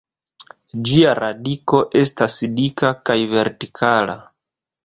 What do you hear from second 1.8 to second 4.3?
estas dika kaj vertikala.